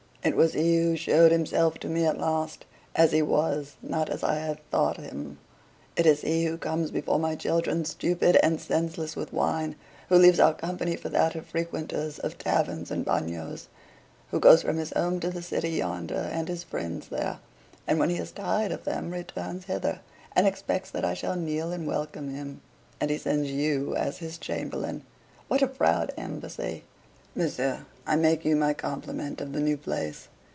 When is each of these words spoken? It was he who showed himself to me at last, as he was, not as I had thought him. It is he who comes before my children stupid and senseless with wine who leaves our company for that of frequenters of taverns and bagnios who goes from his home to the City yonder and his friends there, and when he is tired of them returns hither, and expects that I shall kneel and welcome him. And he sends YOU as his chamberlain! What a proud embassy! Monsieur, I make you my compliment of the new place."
It 0.23 0.35
was 0.37 0.53
he 0.53 0.75
who 0.77 0.95
showed 0.97 1.31
himself 1.31 1.79
to 1.79 1.87
me 1.87 2.05
at 2.05 2.19
last, 2.19 2.63
as 2.95 3.11
he 3.11 3.23
was, 3.23 3.75
not 3.81 4.07
as 4.07 4.21
I 4.23 4.35
had 4.35 4.59
thought 4.69 4.97
him. 4.97 5.39
It 5.95 6.05
is 6.05 6.21
he 6.21 6.45
who 6.45 6.59
comes 6.59 6.91
before 6.91 7.17
my 7.17 7.35
children 7.35 7.85
stupid 7.85 8.35
and 8.43 8.61
senseless 8.61 9.15
with 9.15 9.33
wine 9.33 9.75
who 10.09 10.17
leaves 10.19 10.39
our 10.39 10.53
company 10.53 10.95
for 10.95 11.09
that 11.09 11.33
of 11.33 11.47
frequenters 11.47 12.19
of 12.19 12.37
taverns 12.37 12.91
and 12.91 13.03
bagnios 13.03 13.65
who 14.29 14.39
goes 14.39 14.61
from 14.61 14.77
his 14.77 14.91
home 14.93 15.19
to 15.21 15.31
the 15.31 15.41
City 15.41 15.71
yonder 15.71 16.29
and 16.31 16.49
his 16.49 16.63
friends 16.63 17.07
there, 17.07 17.39
and 17.87 17.97
when 17.97 18.11
he 18.11 18.17
is 18.17 18.31
tired 18.31 18.71
of 18.71 18.83
them 18.83 19.09
returns 19.09 19.65
hither, 19.65 20.01
and 20.35 20.45
expects 20.45 20.91
that 20.91 21.03
I 21.03 21.15
shall 21.15 21.35
kneel 21.35 21.71
and 21.71 21.87
welcome 21.87 22.29
him. 22.31 22.61
And 22.99 23.09
he 23.09 23.17
sends 23.17 23.49
YOU 23.51 23.95
as 23.95 24.19
his 24.19 24.37
chamberlain! 24.37 25.01
What 25.47 25.63
a 25.63 25.67
proud 25.67 26.11
embassy! 26.15 26.83
Monsieur, 27.33 27.85
I 28.05 28.17
make 28.17 28.43
you 28.43 28.57
my 28.57 28.73
compliment 28.73 29.39
of 29.39 29.53
the 29.53 29.59
new 29.61 29.77
place." 29.77 30.27